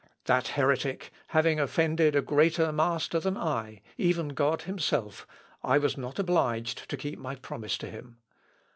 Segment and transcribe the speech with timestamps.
[0.25, 5.27] That heretic having offended a greater master than I, even God himself,
[5.61, 8.17] I was not obliged to keep my promise to him.